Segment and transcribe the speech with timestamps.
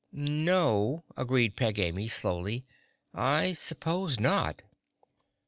[0.11, 2.65] "No," agreed Peg Amy slowly,
[3.13, 4.63] "I s'pose not!"